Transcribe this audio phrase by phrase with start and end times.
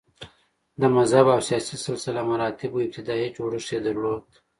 [0.81, 4.25] د مذهب او سیاسي سلسه مراتبو ابتدايي جوړښت یې درلود